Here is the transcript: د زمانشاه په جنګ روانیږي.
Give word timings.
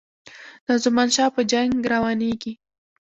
د 0.67 0.69
زمانشاه 0.83 1.29
په 1.35 1.41
جنګ 1.51 1.71
روانیږي. 1.93 2.53